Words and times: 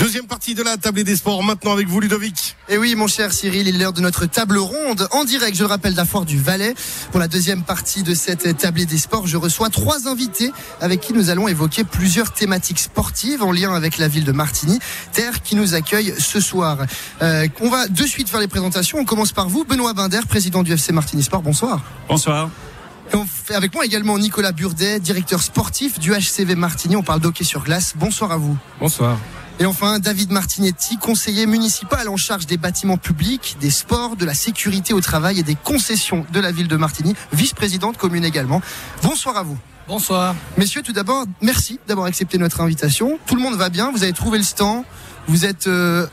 Deuxième 0.00 0.26
partie 0.26 0.54
de 0.54 0.62
la 0.62 0.78
table 0.78 1.04
des 1.04 1.14
sports 1.14 1.42
maintenant 1.42 1.72
avec 1.72 1.86
vous 1.86 2.00
Ludovic. 2.00 2.56
Et 2.70 2.78
oui 2.78 2.94
mon 2.94 3.06
cher 3.06 3.34
Cyril, 3.34 3.68
il 3.68 3.76
est 3.76 3.78
l'heure 3.78 3.92
de 3.92 4.00
notre 4.00 4.24
table 4.24 4.56
ronde 4.56 5.06
en 5.10 5.24
direct, 5.24 5.54
je 5.54 5.62
le 5.62 5.68
rappelle, 5.68 5.94
la 5.94 6.06
foire 6.06 6.24
du 6.24 6.38
Valais. 6.38 6.74
Pour 7.10 7.20
la 7.20 7.28
deuxième 7.28 7.64
partie 7.64 8.02
de 8.02 8.14
cette 8.14 8.56
table 8.56 8.86
des 8.86 8.96
sports, 8.96 9.26
je 9.26 9.36
reçois 9.36 9.68
trois 9.68 10.08
invités 10.08 10.52
avec 10.80 11.02
qui 11.02 11.12
nous 11.12 11.28
allons 11.28 11.48
évoquer 11.48 11.84
plusieurs 11.84 12.32
thématiques 12.32 12.78
sportives 12.78 13.42
en 13.42 13.52
lien 13.52 13.74
avec 13.74 13.98
la 13.98 14.08
ville 14.08 14.24
de 14.24 14.32
Martigny, 14.32 14.78
terre 15.12 15.42
qui 15.42 15.54
nous 15.54 15.74
accueille 15.74 16.14
ce 16.18 16.40
soir. 16.40 16.78
Euh, 17.20 17.46
on 17.60 17.68
va 17.68 17.86
de 17.86 18.04
suite 18.04 18.30
faire 18.30 18.40
les 18.40 18.48
présentations. 18.48 18.96
On 19.00 19.04
commence 19.04 19.32
par 19.32 19.50
vous, 19.50 19.64
Benoît 19.66 19.92
Binder, 19.92 20.20
président 20.26 20.62
du 20.62 20.72
FC 20.72 20.94
Martigny 20.94 21.24
Sport. 21.24 21.42
Bonsoir. 21.42 21.82
Bonsoir. 22.08 22.48
Et 23.12 23.16
on 23.16 23.26
fait 23.26 23.54
avec 23.54 23.74
moi 23.74 23.84
également 23.84 24.18
Nicolas 24.18 24.52
Burdet, 24.52 24.98
directeur 24.98 25.42
sportif 25.42 25.98
du 25.98 26.12
HCV 26.12 26.54
Martigny. 26.54 26.96
On 26.96 27.02
parle 27.02 27.20
d'hockey 27.20 27.44
sur 27.44 27.64
glace. 27.64 27.92
Bonsoir 27.96 28.32
à 28.32 28.38
vous. 28.38 28.56
Bonsoir. 28.80 29.18
Et 29.60 29.66
enfin, 29.66 29.98
David 29.98 30.30
Martinetti, 30.30 30.96
conseiller 30.96 31.44
municipal 31.44 32.08
en 32.08 32.16
charge 32.16 32.46
des 32.46 32.56
bâtiments 32.56 32.96
publics, 32.96 33.58
des 33.60 33.68
sports, 33.68 34.16
de 34.16 34.24
la 34.24 34.32
sécurité 34.32 34.94
au 34.94 35.02
travail 35.02 35.38
et 35.38 35.42
des 35.42 35.54
concessions 35.54 36.24
de 36.32 36.40
la 36.40 36.50
ville 36.50 36.66
de 36.66 36.76
Martigny, 36.76 37.14
vice-présidente 37.34 37.98
commune 37.98 38.24
également. 38.24 38.62
Bonsoir 39.02 39.36
à 39.36 39.42
vous. 39.42 39.58
Bonsoir. 39.86 40.34
Messieurs, 40.56 40.80
tout 40.80 40.94
d'abord, 40.94 41.26
merci 41.42 41.78
d'avoir 41.86 42.06
accepté 42.06 42.38
notre 42.38 42.62
invitation. 42.62 43.18
Tout 43.26 43.34
le 43.34 43.42
monde 43.42 43.56
va 43.56 43.68
bien, 43.68 43.92
vous 43.92 44.02
avez 44.02 44.14
trouvé 44.14 44.38
le 44.38 44.44
stand, 44.44 44.84
vous 45.28 45.44
êtes... 45.44 45.66
Euh, 45.66 46.06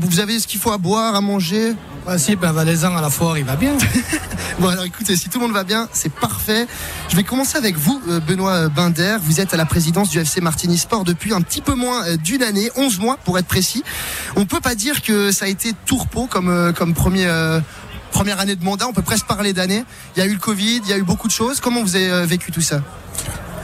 vous 0.00 0.20
avez 0.20 0.40
ce 0.40 0.46
qu'il 0.46 0.58
faut 0.60 0.72
à 0.72 0.78
boire, 0.78 1.14
à 1.14 1.20
manger? 1.20 1.74
Principe, 2.08 2.42
un 2.42 2.52
valaisan 2.52 2.96
à 2.96 3.02
la 3.02 3.10
foire, 3.10 3.36
il 3.36 3.44
va 3.44 3.54
bien. 3.54 3.76
bon, 4.60 4.68
alors 4.68 4.84
écoutez, 4.84 5.14
si 5.14 5.28
tout 5.28 5.38
le 5.40 5.44
monde 5.44 5.54
va 5.54 5.62
bien, 5.62 5.90
c'est 5.92 6.10
parfait. 6.10 6.66
Je 7.10 7.16
vais 7.16 7.22
commencer 7.22 7.58
avec 7.58 7.76
vous, 7.76 8.00
euh, 8.08 8.18
Benoît 8.18 8.70
Binder. 8.70 9.18
Vous 9.20 9.42
êtes 9.42 9.52
à 9.52 9.58
la 9.58 9.66
présidence 9.66 10.08
du 10.08 10.18
FC 10.18 10.40
Martini 10.40 10.78
Sport 10.78 11.04
depuis 11.04 11.34
un 11.34 11.42
petit 11.42 11.60
peu 11.60 11.74
moins 11.74 12.06
euh, 12.06 12.16
d'une 12.16 12.42
année, 12.42 12.70
11 12.76 12.98
mois 12.98 13.18
pour 13.22 13.38
être 13.38 13.46
précis. 13.46 13.84
On 14.36 14.46
peut 14.46 14.60
pas 14.60 14.74
dire 14.74 15.02
que 15.02 15.32
ça 15.32 15.44
a 15.44 15.48
été 15.48 15.74
repos 15.90 16.26
comme, 16.26 16.48
euh, 16.48 16.72
comme 16.72 16.94
première 16.94 18.40
année 18.40 18.56
de 18.56 18.64
mandat. 18.64 18.88
On 18.88 18.94
peut 18.94 19.02
presque 19.02 19.26
parler 19.26 19.52
d'année. 19.52 19.84
Il 20.16 20.20
y 20.20 20.22
a 20.22 20.26
eu 20.26 20.32
le 20.32 20.40
Covid, 20.40 20.80
il 20.84 20.88
y 20.88 20.94
a 20.94 20.96
eu 20.96 21.02
beaucoup 21.02 21.28
de 21.28 21.32
choses. 21.34 21.60
Comment 21.60 21.82
vous 21.82 21.94
avez 21.94 22.24
vécu 22.24 22.52
tout 22.52 22.62
ça? 22.62 22.80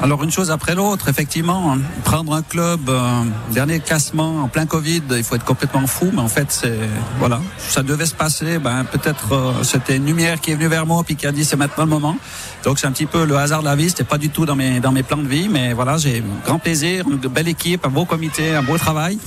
Alors 0.02 0.22
une 0.22 0.30
chose 0.30 0.50
après 0.50 0.74
l'autre, 0.74 1.08
effectivement, 1.08 1.72
hein. 1.72 1.78
prendre 2.04 2.34
un 2.34 2.42
club 2.42 2.80
euh, 2.88 3.22
dernier 3.52 3.80
classement 3.80 4.42
en 4.42 4.48
plein 4.48 4.66
Covid, 4.66 5.02
il 5.10 5.24
faut 5.24 5.34
être 5.34 5.44
complètement 5.44 5.86
fou, 5.86 6.10
mais 6.12 6.20
en 6.20 6.28
fait 6.28 6.46
c'est 6.50 6.78
voilà, 7.18 7.40
ça 7.58 7.82
devait 7.82 8.06
se 8.06 8.14
passer. 8.14 8.58
Ben 8.58 8.84
peut-être 8.84 9.32
euh, 9.32 9.62
c'était 9.62 9.96
une 9.96 10.06
lumière 10.06 10.40
qui 10.40 10.50
est 10.50 10.54
venue 10.54 10.68
vers 10.68 10.86
moi 10.86 11.02
puis 11.04 11.16
qui 11.16 11.26
a 11.26 11.32
dit 11.32 11.44
c'est 11.44 11.56
maintenant 11.56 11.84
le 11.84 11.90
moment. 11.90 12.16
Donc 12.64 12.78
c'est 12.78 12.86
un 12.86 12.92
petit 12.92 13.06
peu 13.06 13.24
le 13.24 13.36
hasard 13.36 13.60
de 13.60 13.66
la 13.66 13.76
vie. 13.76 13.88
C'était 13.88 14.04
pas 14.04 14.18
du 14.18 14.30
tout 14.30 14.44
dans 14.44 14.56
mes 14.56 14.80
dans 14.80 14.92
mes 14.92 15.02
plans 15.02 15.16
de 15.16 15.28
vie, 15.28 15.48
mais 15.48 15.72
voilà, 15.72 15.96
j'ai 15.96 16.22
grand 16.44 16.58
plaisir, 16.58 17.06
une 17.08 17.16
belle 17.16 17.48
équipe, 17.48 17.86
un 17.86 17.90
beau 17.90 18.04
comité, 18.04 18.54
un 18.54 18.62
beau 18.62 18.76
travail. 18.76 19.18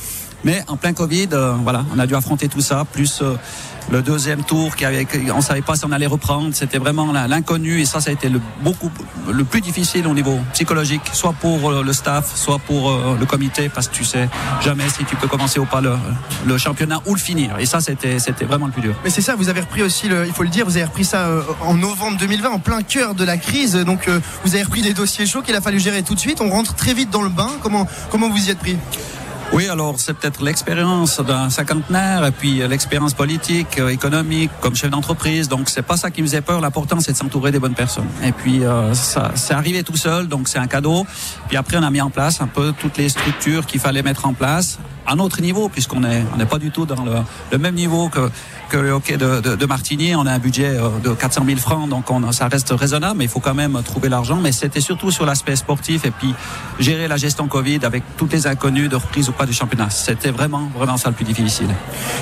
Mais 0.44 0.64
en 0.68 0.78
plein 0.78 0.94
Covid, 0.94 1.30
euh, 1.34 1.54
voilà, 1.64 1.86
on 1.96 2.00
a 2.00 2.08
dû 2.08 2.16
affronter 2.16 2.48
tout 2.48 2.62
ça, 2.62 2.86
plus 2.86 3.22
le 3.92 4.02
deuxième 4.02 4.44
tour 4.44 4.76
qui 4.76 4.86
avait, 4.86 5.08
savait 5.42 5.62
pas 5.62 5.76
si 5.76 5.86
on 5.86 5.92
allait 5.92 6.08
reprendre. 6.08 6.50
C'était 6.54 6.78
vraiment 6.78 7.12
l'inconnu 7.12 7.80
et 7.80 7.86
ça, 7.86 8.02
ça 8.02 8.10
a 8.10 8.14
été 8.14 8.30
le 8.30 8.42
beaucoup 8.62 8.92
le 9.30 9.44
plus 9.44 9.62
difficile 9.62 10.08
au 10.08 10.14
niveau 10.14 10.38
psychologique, 10.54 11.02
soit 11.14 11.34
pour 11.34 11.72
euh, 11.72 11.84
le 11.84 11.94
staff, 11.94 12.36
soit 12.36 12.60
pour 12.60 12.92
euh, 12.92 13.16
le 13.20 13.26
comité, 13.26 13.70
parce 13.70 13.88
que 13.88 13.96
tu 13.96 14.04
sais 14.04 14.30
jamais 14.62 14.88
si 14.90 15.06
tu 15.06 15.16
peux 15.16 15.28
commencer 15.28 15.60
ou 15.60 15.66
pas 15.66 15.82
le, 15.82 16.58
championnat 16.58 17.02
ou 17.06 17.14
le 17.14 17.20
finir. 17.20 17.58
Et 17.60 17.66
ça, 17.66 17.80
c'était 17.82 18.18
vraiment 18.46 18.66
le 18.66 18.72
plus 18.72 18.82
dur. 18.82 18.96
Mais 19.04 19.10
c'est 19.10 19.22
ça, 19.22 19.36
vous 19.36 19.50
avez 19.50 19.62
repris 19.62 19.84
aussi, 19.84 20.08
il 20.08 20.34
faut 20.34 20.44
le 20.44 20.50
dire, 20.50 20.66
vous 20.66 20.76
avez 20.76 20.86
repris 20.86 21.06
ça 21.06 21.28
euh, 21.28 21.42
en 21.62 21.76
novembre 21.76 22.18
2020, 22.18 22.50
en 22.50 22.60
plein 22.60 22.82
cœur 22.82 23.16
de 23.16 23.24
la 23.24 23.38
crise. 23.38 23.76
Donc 23.76 24.10
vous 24.44 24.56
avez 24.56 24.64
repris 24.64 24.82
des 24.82 24.94
dossiers 24.94 25.26
chauds 25.26 25.42
qu'il 25.42 25.56
a 25.56 25.62
fallu 25.62 25.80
gérer 25.80 26.04
tout 26.04 26.16
de 26.16 26.20
suite. 26.20 26.42
On 26.42 26.50
rentre 26.50 26.76
très 26.76 26.94
vite 26.94 27.10
dans 27.10 27.22
le 27.22 27.30
bain. 27.30 27.50
Comment 27.62 27.88
comment 28.10 28.30
vous 28.30 28.48
y 28.48 28.50
êtes 28.50 28.60
pris? 28.60 28.78
Oui, 29.54 29.68
alors 29.70 29.96
c'est 29.98 30.14
peut-être 30.14 30.44
l'expérience 30.44 31.20
d'un 31.22 31.50
cinquantenaire 31.50 32.26
et 32.26 32.32
puis 32.32 32.62
euh, 32.62 32.68
l'expérience 32.68 33.14
politique, 33.14 33.80
euh, 33.80 33.90
économique, 33.90 34.52
comme 34.62 34.76
chef 34.76 34.90
d'entreprise. 34.90 35.48
Donc 35.48 35.70
c'est 35.70 35.82
pas 35.82 35.98
ça 35.98 36.12
qui 36.12 36.22
me 36.22 36.28
faisait 36.28 36.42
peur. 36.42 36.60
L'important 36.60 37.00
c'est 37.00 37.14
de 37.14 37.18
s'entourer 37.18 37.52
des 37.52 37.60
bonnes 37.60 37.74
personnes. 37.74 38.08
Et 38.24 38.32
puis 38.34 38.64
euh, 38.64 38.94
ça, 38.94 39.32
c'est 39.36 39.54
arrivé 39.54 39.84
tout 39.84 39.96
seul, 39.96 40.28
donc 40.28 40.48
c'est 40.48 40.60
un 40.60 40.68
cadeau. 40.68 41.06
Puis 41.48 41.58
après 41.58 41.78
on 41.78 41.84
a 41.84 41.90
mis 41.90 42.02
en 42.02 42.10
place 42.10 42.42
un 42.42 42.48
peu 42.48 42.74
toutes 42.78 42.98
les 42.98 43.10
structures 43.10 43.66
qu'il 43.66 43.80
fallait 43.80 44.04
mettre 44.04 44.26
en 44.26 44.34
place 44.34 44.80
à 45.08 45.16
notre 45.16 45.42
niveau, 45.42 45.70
puisqu'on 45.70 46.04
est 46.04 46.24
on 46.34 46.38
n'est 46.38 46.46
pas 46.46 46.60
du 46.60 46.70
tout 46.70 46.86
dans 46.86 47.06
le, 47.52 47.58
même 47.58 47.76
niveau 47.76 48.10
que 48.10 48.30
que 48.70 48.76
le 48.76 48.92
hockey 48.92 49.16
de, 49.16 49.40
de, 49.40 49.56
de, 49.56 49.66
Martigny. 49.66 50.14
On 50.16 50.26
a 50.26 50.34
un 50.34 50.40
budget 50.40 50.76
euh, 50.76 50.90
de 51.02 51.12
400 51.12 51.44
000 51.46 51.58
francs, 51.58 51.88
donc 51.90 52.12
on, 52.12 52.34
ça 52.34 52.50
reste 52.50 52.72
raisonnable, 52.72 53.18
mais 53.18 53.24
il 53.24 53.30
faut 53.30 53.40
quand 53.40 53.54
même 53.54 53.82
trouver 53.84 54.10
l'argent. 54.10 54.40
Mais 54.42 54.52
c'était 54.52 54.82
surtout 54.82 55.10
sur 55.10 55.26
l'aspect 55.26 55.56
sportif 55.56 56.04
et 56.06 56.12
puis 56.12 56.36
gérer 56.78 57.08
la 57.08 57.16
gestion 57.16 57.48
Covid 57.48 57.80
avec 57.84 58.04
toutes 58.18 58.34
les 58.34 58.46
inconnues 58.46 58.90
de 58.90 58.98
reprise 58.98 59.30
ou 59.30 59.32
pas 59.38 59.46
du 59.46 59.54
championnat. 59.54 59.90
C'était 59.90 60.32
vraiment, 60.32 60.70
vraiment 60.76 60.98
ça 60.98 61.10
le 61.10 61.16
plus 61.16 61.26
difficile. 61.26 61.70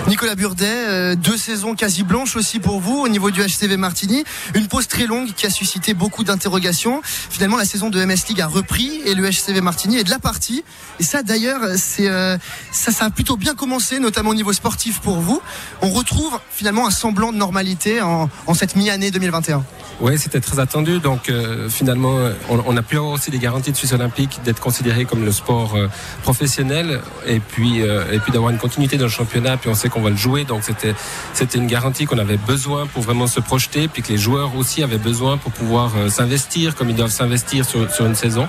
Nicolas 0.07 0.35
Burdet, 0.35 0.65
euh, 0.67 1.15
deux 1.15 1.37
saisons 1.37 1.75
quasi 1.75 2.03
blanches 2.03 2.35
aussi 2.35 2.59
pour 2.59 2.79
vous 2.79 2.99
au 2.99 3.07
niveau 3.07 3.31
du 3.31 3.41
HCV 3.41 3.77
Martigny. 3.77 4.23
Une 4.53 4.67
pause 4.67 4.87
très 4.87 5.07
longue 5.07 5.29
qui 5.33 5.45
a 5.45 5.49
suscité 5.49 5.93
beaucoup 5.93 6.23
d'interrogations. 6.23 7.01
Finalement, 7.03 7.57
la 7.57 7.65
saison 7.65 7.89
de 7.89 8.03
MS 8.03 8.27
League 8.29 8.41
a 8.41 8.47
repris 8.47 9.01
et 9.05 9.15
le 9.15 9.29
HCV 9.29 9.61
Martigny 9.61 9.97
est 9.97 10.03
de 10.03 10.09
la 10.09 10.19
partie. 10.19 10.63
Et 10.99 11.03
ça, 11.03 11.23
d'ailleurs, 11.23 11.61
c'est 11.77 12.09
euh, 12.09 12.37
ça, 12.71 12.91
ça 12.91 13.05
a 13.05 13.09
plutôt 13.09 13.37
bien 13.37 13.55
commencé, 13.55 13.99
notamment 13.99 14.31
au 14.31 14.35
niveau 14.35 14.53
sportif 14.53 14.99
pour 14.99 15.17
vous. 15.17 15.41
On 15.81 15.89
retrouve 15.89 16.39
finalement 16.51 16.85
un 16.87 16.91
semblant 16.91 17.31
de 17.31 17.37
normalité 17.37 18.01
en, 18.01 18.29
cette 18.53 18.75
mi-année 18.75 19.11
2021. 19.11 19.63
Oui, 20.01 20.17
c'était 20.17 20.41
très 20.41 20.59
attendu. 20.59 20.99
Donc 20.99 21.29
euh, 21.29 21.69
finalement, 21.69 22.17
on, 22.49 22.75
a 22.77 22.81
pu 22.81 22.97
avoir 22.97 23.13
aussi 23.13 23.31
des 23.31 23.39
garanties 23.39 23.71
de 23.71 23.77
Suisse 23.77 23.93
olympique 23.93 24.39
d'être 24.43 24.59
considéré 24.59 25.05
comme 25.05 25.23
le 25.23 25.31
sport 25.31 25.75
euh, 25.75 25.87
professionnel 26.23 26.99
et 27.25 27.39
puis 27.39 27.81
euh, 27.81 28.11
et 28.11 28.19
puis 28.19 28.31
d'avoir 28.31 28.51
une 28.51 28.57
continuité 28.57 28.97
dans 28.97 29.05
le 29.05 29.09
championnat. 29.09 29.57
Puis 29.57 29.69
on 29.69 29.75
sait 29.75 29.89
qu'on 29.89 30.01
va 30.01 30.09
le 30.09 30.17
jouer, 30.17 30.43
donc 30.43 30.63
c'était 30.63 30.95
c'était 31.33 31.57
une 31.57 31.67
garantie 31.67 32.05
qu'on 32.05 32.17
avait 32.17 32.37
besoin 32.37 32.87
pour 32.87 33.03
vraiment 33.03 33.27
se 33.27 33.39
projeter, 33.39 33.87
puis 33.87 34.01
que 34.01 34.09
les 34.09 34.17
joueurs 34.17 34.55
aussi 34.55 34.83
avaient 34.83 34.97
besoin 34.97 35.37
pour 35.37 35.51
pouvoir 35.51 35.91
s'investir 36.09 36.75
comme 36.75 36.89
ils 36.89 36.95
doivent 36.95 37.11
s'investir 37.11 37.65
sur, 37.65 37.89
sur 37.91 38.05
une 38.05 38.15
saison. 38.15 38.47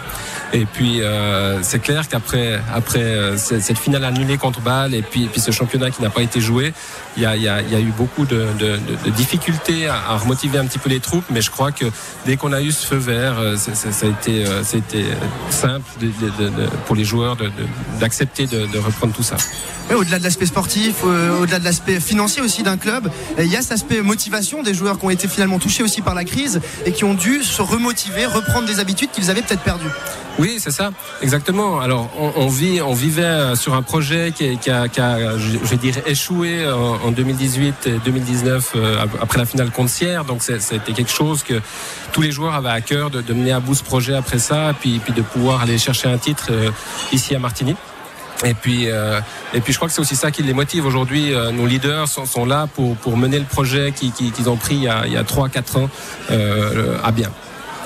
Et 0.53 0.65
puis 0.65 1.01
c'est 1.63 1.81
clair 1.81 2.09
qu'après 2.09 2.61
après 2.75 3.37
cette 3.37 3.79
finale 3.79 4.05
annulée 4.05 4.39
contre 4.39 4.61
Bâle 4.61 4.95
et 4.95 5.03
puis 5.03 5.29
puis 5.29 5.41
ce 5.41 5.51
championnat 5.51 5.91
qui 5.91 6.03
n'a 6.03 6.11
pas 6.11 6.23
été 6.23 6.41
joué, 6.41 6.73
il 7.17 7.23
y 7.23 7.27
a, 7.27 7.37
y, 7.37 7.49
a, 7.49 7.63
y 7.63 7.75
a, 7.75 7.81
eu 7.81 7.93
beaucoup 7.97 8.27
de, 8.27 8.47
de, 8.59 8.79
de 9.05 9.11
difficultés 9.11 9.87
à, 9.87 9.97
à, 10.09 10.17
remotiver 10.17 10.59
un 10.59 10.67
petit 10.67 10.79
peu 10.79 10.89
les 10.89 11.01
troupes, 11.01 11.25
je 11.41 11.51
crois 11.51 11.73
que 11.73 11.87
dès 12.25 12.37
qu'on 12.37 12.53
a 12.53 12.61
eu 12.63 12.73
ce 12.73 12.87
feu 12.87 12.97
vert, 12.97 13.39
euh, 13.39 13.57
ça, 13.57 13.89
a 13.89 14.09
été, 14.09 14.47
euh, 14.47 14.63
été 14.63 15.05
simple 15.51 15.85
pour 16.87 16.97
les 16.97 17.05
joueurs 17.05 17.37
d'accepter 18.01 18.47
de, 18.47 18.79
reprendre 18.79 19.15
tout 19.15 19.23
ça. 19.23 19.37
Au-delà 19.95 20.19
de 20.19 20.25
l'aspect 20.25 20.47
sportif, 20.47 20.97
euh, 21.05 21.41
au-delà 21.41 21.59
de 21.59 21.65
l'aspect 21.65 22.01
financier 22.01 22.43
aussi 22.43 22.63
d'un 22.63 22.77
club, 22.77 23.11
il 23.39 23.47
y 23.47 23.57
a 23.57 23.63
cet 23.63 23.73
aspect 23.73 24.03
motivation 24.03 24.63
des 24.63 24.75
joueurs 24.75 24.99
qui 24.99 25.07
ont 25.07 25.11
été 25.11 25.29
finalement 25.29 25.59
touchés 25.59 25.83
aussi 25.83 26.03
par 26.03 26.15
la 26.15 26.25
crise 26.25 26.61
et 26.85 26.93
qui 26.93 27.05
ont 27.05 27.15
dû 27.15 27.43
se 27.43 27.63
remotiver, 27.63 28.27
reprendre 28.27 28.67
des 28.67 28.81
habitudes 28.81 29.11
qu'ils 29.13 29.31
avaient 29.31 29.43
peut-être 29.43 29.63
perdues. 29.63 29.91
Oui, 30.39 30.59
c'est 30.59 30.71
ça, 30.71 30.91
exactement. 31.23 31.81
Alors, 31.81 32.11
on, 32.19 32.49
vit, 32.49 32.83
on 32.83 32.93
vivait 32.93 33.57
sur 33.57 33.75
un 33.75 33.81
projet 33.83 34.33
qui, 34.37 34.59
qui, 34.59 34.71
a, 34.71 34.87
qui 34.89 35.01
a, 35.01 35.39
je, 35.39 35.57
vais 35.57 35.77
dire, 35.77 35.95
échoué 36.05 36.69
en, 36.69 37.11
2018 37.11 37.87
et 37.87 37.91
2019 38.05 38.73
euh, 38.77 39.07
après 39.21 39.39
la 39.39 39.47
finale 39.47 39.71
contre 39.71 39.91
Sierre. 39.91 40.25
Donc, 40.27 40.43
c'était 40.43 40.93
quelque 40.93 41.11
chose 41.11 41.43
que 41.43 41.55
tous 42.13 42.21
les 42.21 42.33
joueurs 42.33 42.55
avaient 42.55 42.69
à 42.69 42.83
cœur 42.83 43.09
de, 43.11 43.23
de, 43.23 43.33
mener 43.33 43.53
à 43.53 43.61
bout 43.61 43.75
ce 43.75 43.83
projet 43.83 44.15
après 44.15 44.39
ça, 44.39 44.75
puis, 44.79 44.99
puis 44.99 45.15
de 45.15 45.23
pouvoir 45.23 45.63
aller 45.63 45.79
chercher 45.79 46.09
un 46.09 46.19
titre 46.19 46.49
euh, 46.51 46.71
ici 47.13 47.35
à 47.35 47.39
Martigny. 47.39 47.75
Et 48.45 48.53
puis, 48.53 48.91
euh, 48.91 49.19
et 49.55 49.63
puis 49.63 49.73
je 49.73 49.79
crois 49.79 49.89
que 49.89 49.95
c'est 49.95 50.03
aussi 50.03 50.17
ça 50.17 50.31
qui 50.31 50.43
les 50.43 50.53
motive 50.53 50.85
aujourd'hui. 50.85 51.33
nos 51.55 51.67
leaders 51.67 52.07
sont, 52.07 52.27
sont, 52.27 52.45
là 52.45 52.67
pour, 52.67 52.95
pour 52.97 53.17
mener 53.17 53.39
le 53.39 53.47
projet 53.47 53.93
qu'ils 53.93 54.51
ont 54.51 54.57
pris 54.57 54.75
il 54.75 54.83
y 54.83 54.89
a, 54.89 55.07
il 55.07 55.13
y 55.15 55.17
a 55.17 55.23
3-4 55.23 55.79
ans 55.79 55.89
euh, 56.31 56.99
à 57.03 57.13
bien. 57.13 57.31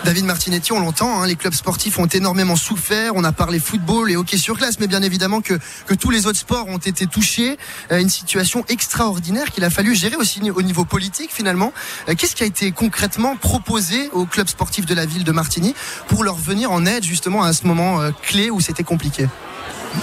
David 0.04 0.24
Martinetti, 0.24 0.72
on 0.72 0.80
l'entend, 0.80 1.20
hein, 1.20 1.26
les 1.26 1.36
clubs 1.36 1.52
sportifs 1.52 1.98
ont 1.98 2.06
énormément 2.06 2.56
souffert. 2.56 3.12
On 3.16 3.22
a 3.22 3.32
parlé 3.32 3.58
football 3.58 4.10
et 4.10 4.16
hockey 4.16 4.38
sur 4.38 4.56
glace, 4.56 4.80
mais 4.80 4.86
bien 4.86 5.02
évidemment 5.02 5.42
que, 5.42 5.54
que 5.86 5.94
tous 5.94 6.10
les 6.10 6.26
autres 6.26 6.38
sports 6.38 6.66
ont 6.68 6.78
été 6.78 7.06
touchés. 7.06 7.58
Euh, 7.92 8.00
une 8.00 8.08
situation 8.08 8.64
extraordinaire 8.68 9.50
qu'il 9.50 9.62
a 9.62 9.70
fallu 9.70 9.94
gérer 9.94 10.16
aussi 10.16 10.40
au 10.50 10.62
niveau 10.62 10.84
politique 10.84 11.30
finalement. 11.32 11.72
Euh, 12.08 12.14
qu'est-ce 12.16 12.34
qui 12.34 12.42
a 12.42 12.46
été 12.46 12.72
concrètement 12.72 13.36
proposé 13.36 14.08
aux 14.12 14.24
clubs 14.24 14.48
sportifs 14.48 14.86
de 14.86 14.94
la 14.94 15.04
ville 15.04 15.24
de 15.24 15.32
Martigny 15.32 15.74
pour 16.08 16.24
leur 16.24 16.36
venir 16.36 16.72
en 16.72 16.86
aide 16.86 17.04
justement 17.04 17.42
à 17.42 17.52
ce 17.52 17.66
moment 17.66 18.00
euh, 18.00 18.10
clé 18.22 18.50
où 18.50 18.60
c'était 18.60 18.84
compliqué? 18.84 19.28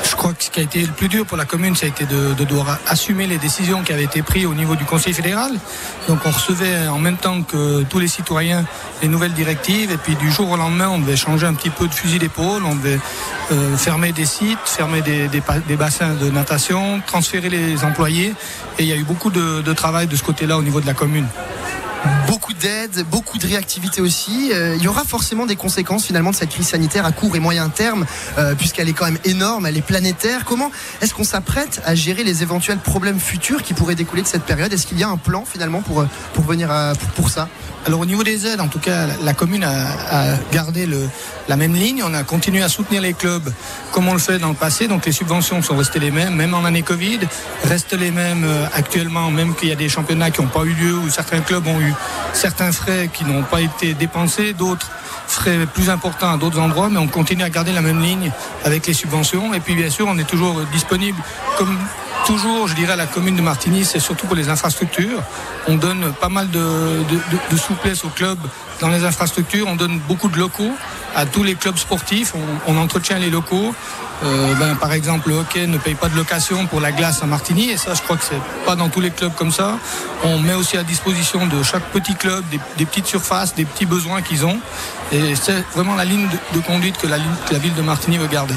Je 0.03 0.15
crois 0.15 0.33
que 0.33 0.43
ce 0.43 0.49
qui 0.49 0.59
a 0.59 0.63
été 0.63 0.81
le 0.81 0.91
plus 0.91 1.07
dur 1.07 1.25
pour 1.25 1.37
la 1.37 1.45
commune, 1.45 1.75
ça 1.75 1.85
a 1.85 1.89
été 1.89 2.05
de, 2.05 2.33
devoir 2.43 2.77
assumer 2.87 3.27
les 3.27 3.37
décisions 3.37 3.83
qui 3.83 3.93
avaient 3.93 4.03
été 4.03 4.21
prises 4.21 4.45
au 4.45 4.53
niveau 4.53 4.75
du 4.75 4.85
Conseil 4.85 5.13
fédéral. 5.13 5.51
Donc 6.07 6.19
on 6.25 6.31
recevait 6.31 6.87
en 6.87 6.99
même 6.99 7.17
temps 7.17 7.41
que 7.41 7.83
tous 7.83 7.99
les 7.99 8.07
citoyens 8.07 8.65
les 9.01 9.07
nouvelles 9.07 9.33
directives 9.33 9.91
et 9.91 9.97
puis 9.97 10.15
du 10.15 10.31
jour 10.31 10.49
au 10.51 10.57
lendemain, 10.57 10.89
on 10.89 10.99
devait 10.99 11.15
changer 11.15 11.45
un 11.45 11.53
petit 11.53 11.69
peu 11.69 11.87
de 11.87 11.93
fusil 11.93 12.19
d'épaule, 12.19 12.63
on 12.65 12.75
devait 12.75 12.99
euh, 13.51 13.77
fermer 13.77 14.11
des 14.11 14.25
sites, 14.25 14.57
fermer 14.65 15.01
des, 15.01 15.29
bassins 15.77 16.15
de 16.15 16.29
natation, 16.29 17.01
transférer 17.05 17.49
les 17.49 17.83
employés 17.83 18.33
et 18.79 18.83
il 18.83 18.87
y 18.87 18.93
a 18.93 18.95
eu 18.95 19.03
beaucoup 19.03 19.29
de, 19.29 19.61
de 19.61 19.73
travail 19.73 20.07
de 20.07 20.15
ce 20.15 20.23
côté-là 20.23 20.57
au 20.57 20.63
niveau 20.63 20.81
de 20.81 20.87
la 20.87 20.93
commune. 20.93 21.27
Beaucoup 22.27 22.53
d'aide, 22.53 23.05
beaucoup 23.09 23.37
de 23.37 23.47
réactivité 23.47 24.01
aussi. 24.01 24.51
Euh, 24.53 24.75
il 24.77 24.83
y 24.83 24.87
aura 24.87 25.03
forcément 25.03 25.45
des 25.45 25.55
conséquences 25.55 26.05
finalement 26.05 26.31
de 26.31 26.35
cette 26.35 26.49
crise 26.49 26.67
sanitaire 26.67 27.05
à 27.05 27.11
court 27.11 27.35
et 27.35 27.39
moyen 27.39 27.69
terme, 27.69 28.05
euh, 28.37 28.53
puisqu'elle 28.53 28.89
est 28.89 28.93
quand 28.93 29.05
même 29.05 29.17
énorme, 29.23 29.65
elle 29.65 29.77
est 29.77 29.81
planétaire. 29.81 30.43
Comment 30.45 30.69
est-ce 31.01 31.13
qu'on 31.13 31.23
s'apprête 31.23 31.81
à 31.85 31.95
gérer 31.95 32.23
les 32.23 32.43
éventuels 32.43 32.79
problèmes 32.79 33.19
futurs 33.19 33.63
qui 33.63 33.73
pourraient 33.73 33.95
découler 33.95 34.21
de 34.21 34.27
cette 34.27 34.43
période? 34.43 34.71
Est-ce 34.71 34.85
qu'il 34.85 34.99
y 34.99 35.03
a 35.03 35.09
un 35.09 35.17
plan 35.17 35.45
finalement 35.51 35.81
pour, 35.81 36.05
pour 36.33 36.43
venir 36.43 36.69
à, 36.69 36.93
pour, 37.15 37.29
ça? 37.29 37.47
Alors 37.85 38.01
au 38.01 38.05
niveau 38.05 38.23
des 38.23 38.45
aides, 38.45 38.59
en 38.59 38.67
tout 38.67 38.79
cas, 38.79 39.07
la 39.23 39.33
commune 39.33 39.63
a, 39.63 40.33
a 40.33 40.37
gardé 40.51 40.85
le, 40.85 41.07
la 41.47 41.55
même 41.55 41.73
ligne. 41.73 42.03
On 42.03 42.13
a 42.13 42.23
continué 42.23 42.61
à 42.61 42.69
soutenir 42.69 43.01
les 43.01 43.13
clubs 43.13 43.49
comme 43.91 44.07
on 44.09 44.13
le 44.13 44.19
fait 44.19 44.39
dans 44.39 44.49
le 44.49 44.55
passé. 44.55 44.87
Donc 44.87 45.05
les 45.05 45.11
subventions 45.11 45.61
sont 45.61 45.77
restées 45.77 45.99
les 45.99 46.11
mêmes, 46.11 46.35
même 46.35 46.53
en 46.53 46.65
année 46.65 46.81
Covid, 46.83 47.19
restent 47.63 47.93
les 47.93 48.11
mêmes 48.11 48.43
euh, 48.43 48.65
actuellement, 48.73 49.31
même 49.31 49.55
qu'il 49.55 49.69
y 49.69 49.71
a 49.71 49.75
des 49.75 49.89
championnats 49.89 50.31
qui 50.31 50.41
n'ont 50.41 50.47
pas 50.47 50.63
eu 50.63 50.73
lieu, 50.73 50.93
où 50.97 51.09
certains 51.09 51.39
clubs 51.41 51.65
ont 51.67 51.79
eu 51.79 51.93
certains 52.33 52.71
frais 52.71 53.09
qui 53.11 53.25
n'ont 53.25 53.43
pas 53.43 53.61
été 53.61 53.93
dépensés, 53.93 54.53
d'autres 54.53 54.89
frais 55.27 55.65
plus 55.73 55.89
importants 55.89 56.31
à 56.33 56.37
d'autres 56.37 56.59
endroits, 56.59 56.89
mais 56.89 56.99
on 56.99 57.07
continue 57.07 57.43
à 57.43 57.49
garder 57.49 57.73
la 57.73 57.81
même 57.81 58.01
ligne 58.01 58.31
avec 58.63 58.87
les 58.87 58.93
subventions. 58.93 59.53
Et 59.53 59.59
puis 59.59 59.75
bien 59.75 59.89
sûr, 59.89 60.07
on 60.07 60.17
est 60.17 60.27
toujours 60.27 60.61
disponible 60.71 61.17
comme 61.57 61.77
toujours, 62.27 62.67
je 62.67 62.75
dirais, 62.75 62.93
à 62.93 62.97
la 62.97 63.07
commune 63.07 63.35
de 63.35 63.41
Martigny, 63.41 63.85
c'est 63.85 63.99
surtout 63.99 64.27
pour 64.27 64.35
les 64.35 64.49
infrastructures. 64.49 65.23
On 65.67 65.75
donne 65.75 66.13
pas 66.19 66.29
mal 66.29 66.49
de, 66.49 67.03
souplesse 67.55 68.03
aux 68.03 68.09
clubs 68.09 68.39
dans 68.81 68.89
les 68.89 69.05
infrastructures. 69.05 69.65
On 69.67 69.75
donne 69.75 69.99
beaucoup 70.07 70.27
de 70.27 70.37
locaux 70.37 70.73
à 71.17 71.25
tous 71.25 71.43
les 71.43 71.55
clubs 71.55 71.77
sportifs. 71.77 72.33
On, 72.67 72.77
entretient 72.77 73.17
les 73.17 73.31
locaux. 73.31 73.73
Euh, 74.23 74.53
ben, 74.55 74.75
par 74.75 74.93
exemple, 74.93 75.29
le 75.29 75.35
hockey 75.35 75.65
ne 75.65 75.77
paye 75.77 75.95
pas 75.95 76.09
de 76.09 76.15
location 76.15 76.67
pour 76.67 76.79
la 76.79 76.91
glace 76.91 77.23
à 77.23 77.25
Martigny, 77.25 77.71
et 77.71 77.77
ça, 77.77 77.95
je 77.95 78.01
crois 78.01 78.17
que 78.17 78.23
c'est 78.23 78.41
pas 78.65 78.75
dans 78.75 78.89
tous 78.89 79.01
les 79.01 79.09
clubs 79.09 79.33
comme 79.33 79.51
ça. 79.51 79.77
On 80.23 80.39
met 80.39 80.53
aussi 80.53 80.77
à 80.77 80.83
disposition 80.83 81.47
de 81.47 81.63
chaque 81.63 81.83
petit 81.91 82.15
club 82.15 82.43
des, 82.77 82.85
petites 82.85 83.07
surfaces, 83.07 83.55
des 83.55 83.65
petits 83.65 83.85
besoins 83.85 84.21
qu'ils 84.21 84.45
ont, 84.45 84.59
et 85.11 85.35
c'est 85.35 85.63
vraiment 85.75 85.95
la 85.95 86.05
ligne 86.05 86.27
de, 86.53 86.59
conduite 86.59 86.97
que 86.97 87.07
la, 87.07 87.17
ville 87.57 87.73
de 87.75 87.81
Martigny 87.81 88.17
veut 88.17 88.27
garder. 88.27 88.55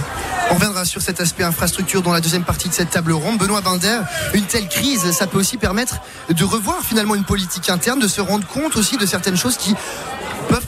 On 0.50 0.54
reviendra 0.54 0.84
sur 0.84 1.00
cet 1.00 1.20
aspect 1.20 1.44
infrastructure 1.44 2.02
dans 2.02 2.12
la 2.12 2.20
deuxième 2.20 2.44
partie 2.44 2.68
de 2.68 2.74
cette 2.74 2.90
table 2.90 3.12
ronde. 3.12 3.38
Benoît 3.38 3.60
Binder, 3.60 4.00
une 4.34 4.44
telle 4.44 4.68
crise, 4.68 5.12
ça 5.12 5.26
peut 5.26 5.38
aussi 5.38 5.56
permettre 5.58 5.96
de 6.28 6.44
revoir 6.44 6.80
finalement 6.82 7.14
une 7.14 7.24
politique 7.24 7.70
interne, 7.70 8.00
de 8.00 8.08
se 8.08 8.20
rendre 8.20 8.46
compte 8.46 8.76
aussi 8.76 8.96
de 8.96 9.06
certaines 9.06 9.36
choses 9.36 9.56
qui 9.56 9.74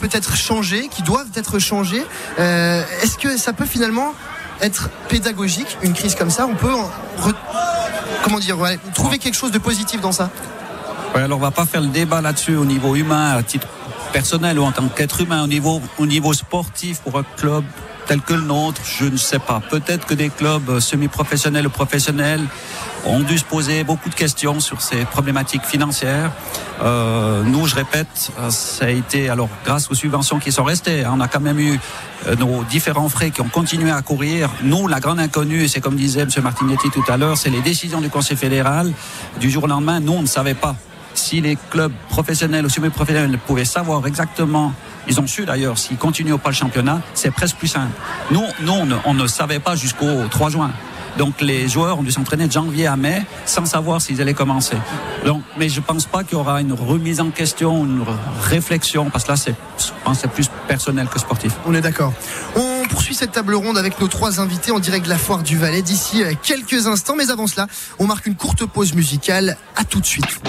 peut-être 0.02 0.37
changer, 0.37 0.88
qui 0.88 1.02
doivent 1.02 1.31
être 1.37 1.58
changées. 1.60 2.04
Euh, 2.38 2.82
est-ce 3.02 3.16
que 3.16 3.37
ça 3.37 3.52
peut 3.52 3.66
finalement 3.66 4.14
être 4.60 4.90
pédagogique, 5.08 5.78
une 5.82 5.94
crise 5.94 6.16
comme 6.16 6.31
ça? 6.31 6.46
On 6.46 6.56
peut 6.56 6.75
comment 8.25 8.40
dire, 8.40 8.58
trouver 8.94 9.19
quelque 9.19 9.37
chose 9.37 9.52
de 9.52 9.58
positif 9.58 10.00
dans 10.00 10.12
ça? 10.12 10.31
Ouais, 11.14 11.22
alors 11.22 11.38
on 11.38 11.40
va 11.40 11.50
pas 11.50 11.66
faire 11.66 11.81
le 11.81 11.88
débat 11.88 12.20
là-dessus 12.20 12.56
au 12.56 12.64
niveau 12.64 12.96
humain, 12.96 13.37
à 13.37 13.43
titre 13.43 13.69
personnel 14.12 14.58
ou 14.58 14.64
en 14.64 14.72
tant 14.72 14.88
qu'être 14.88 15.20
humain, 15.20 15.43
au 15.44 15.46
niveau, 15.46 15.81
au 15.99 16.06
niveau 16.06 16.32
sportif 16.32 17.00
pour 17.00 17.19
un 17.19 17.25
club 17.37 17.64
tel 18.06 18.20
que 18.20 18.34
le 18.34 18.43
nôtre, 18.43 18.81
je 18.84 19.04
ne 19.04 19.16
sais 19.16 19.38
pas. 19.38 19.60
Peut-être 19.70 20.06
que 20.06 20.14
des 20.14 20.28
clubs 20.28 20.81
semi-professionnels 20.81 21.66
ou 21.66 21.70
professionnels 21.70 22.43
ont 23.06 23.20
dû 23.20 23.38
se 23.38 23.44
poser 23.44 23.84
beaucoup 23.84 24.08
de 24.08 24.14
questions 24.14 24.60
sur 24.60 24.81
ces 24.81 25.04
problématiques 25.04 25.64
financières. 25.64 26.31
Euh, 26.82 27.43
nous, 27.43 27.66
je 27.66 27.75
répète, 27.75 28.32
euh, 28.38 28.50
ça 28.50 28.87
a 28.87 28.90
été 28.90 29.28
alors 29.28 29.49
grâce 29.64 29.90
aux 29.90 29.94
subventions 29.94 30.38
qui 30.38 30.52
sont 30.52 30.64
restées. 30.64 31.04
Hein, 31.04 31.12
on 31.14 31.20
a 31.20 31.28
quand 31.28 31.40
même 31.40 31.58
eu 31.58 31.78
euh, 32.26 32.37
nos 32.37 32.64
différents 32.64 33.08
frais 33.08 33.31
qui 33.31 33.40
ont 33.40 33.49
continué 33.49 33.90
à 33.90 34.02
courir. 34.02 34.50
Nous, 34.62 34.88
la 34.88 35.00
grande 35.00 35.20
inconnue, 35.20 35.69
c'est 35.69 35.81
comme 35.81 35.96
disait 35.96 36.22
M. 36.22 36.31
Martignetti 36.43 36.90
tout 36.90 37.05
à 37.08 37.16
l'heure, 37.16 37.37
c'est 37.37 37.50
les 37.50 37.60
décisions 37.60 38.00
du 38.00 38.08
Conseil 38.08 38.37
fédéral. 38.37 38.93
Du 39.40 39.50
jour 39.50 39.64
au 39.64 39.69
lendemain, 39.69 40.00
nous, 40.00 40.12
on 40.12 40.22
ne 40.22 40.26
savait 40.26 40.55
pas 40.55 40.76
si 41.14 41.41
les 41.41 41.56
clubs 41.70 41.93
professionnels 42.09 42.64
ou 42.64 42.69
semi-professionnels 42.69 43.38
pouvaient 43.38 43.64
savoir 43.64 44.06
exactement 44.06 44.73
ils 45.09 45.20
ont 45.20 45.26
su 45.26 45.44
d'ailleurs, 45.44 45.79
s'ils 45.79 45.97
continuent 45.97 46.37
pas 46.37 46.50
le 46.50 46.55
championnat, 46.55 47.00
c'est 47.14 47.31
presque 47.31 47.56
plus 47.56 47.69
simple. 47.69 47.91
Nous, 48.31 48.44
nous 48.61 48.73
on, 49.05 49.14
ne, 49.14 49.26
savait 49.26 49.59
pas 49.59 49.75
jusqu'au 49.75 50.26
3 50.31 50.50
juin. 50.50 50.70
Donc 51.19 51.43
les 51.43 51.69
joueurs 51.69 51.99
ont 51.99 52.03
dû 52.03 52.11
s'entraîner 52.11 52.47
de 52.47 52.53
janvier 52.53 52.87
à 52.87 52.97
mai 52.97 53.23
sans 53.44 53.67
savoir 53.67 54.00
s'ils 54.00 54.23
allaient 54.23 54.32
commencer. 54.32 54.76
Donc, 55.26 55.43
mais 55.59 55.69
je 55.69 55.81
pense 55.81 56.06
pas 56.06 56.25
qu'il 56.25 56.38
y 56.38 56.41
aura 56.41 56.61
une 56.62 56.73
remise 56.73 57.20
en 57.20 57.31
question, 57.31 57.85
une 57.85 58.03
réflexion, 58.44 59.11
parce 59.11 59.25
que 59.25 59.32
là 59.32 59.37
c'est, 59.37 59.55
c'est 60.15 60.31
plus 60.31 60.49
personnel 60.69 61.08
que 61.08 61.19
sportif. 61.19 61.53
On 61.67 61.75
est 61.75 61.82
d'accord. 61.82 62.15
On 62.56 62.88
poursuit 62.88 63.15
cette 63.15 63.32
table 63.32 63.55
ronde 63.55 63.76
avec 63.76 64.00
nos 64.00 64.08
trois 64.08 64.41
invités 64.41 64.70
en 64.70 64.79
direct 64.79 65.05
de 65.05 65.11
la 65.11 65.19
foire 65.19 65.43
du 65.43 65.58
Valais 65.58 65.82
d'ici 65.82 66.23
quelques 66.43 66.87
instants. 66.87 67.15
Mais 67.17 67.31
avant 67.31 67.47
cela, 67.47 67.67
on 67.99 68.06
marque 68.06 68.25
une 68.25 68.37
courte 68.37 68.65
pause 68.65 68.94
musicale. 68.94 69.58
À 69.76 69.85
tout 69.85 70.00
de 70.00 70.06
suite. 70.06 70.41